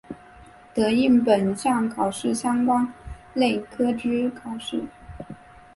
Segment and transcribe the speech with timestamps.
[0.73, 2.91] 得应本项考试相关
[3.35, 4.83] 类科之考试。